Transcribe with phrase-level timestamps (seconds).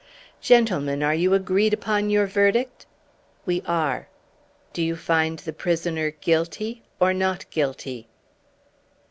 [0.41, 2.87] "Gentlemen, are you greed upon your verdict?"
[3.45, 4.07] "We are."
[4.73, 8.07] "Do you find the prisoner guilty or not guilty?"